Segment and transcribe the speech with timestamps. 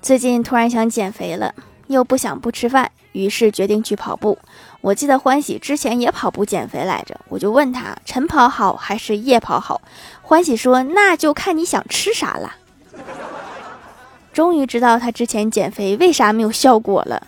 [0.00, 1.54] 最近突然想减肥了
[1.88, 4.38] 又不想不吃饭于是决定去跑步。
[4.80, 9.80] 我记得欢喜之前也跑步减肥来着我就问他晨跑好还是夜跑好？
[10.22, 12.54] 欢喜说那就看你想吃啥了
[14.32, 17.26] 终于知道他之前减肥为啥没有效果了。